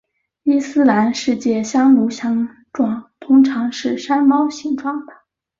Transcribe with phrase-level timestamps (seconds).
[0.41, 5.13] 伊斯兰世界香炉形状通常是山猫形状的。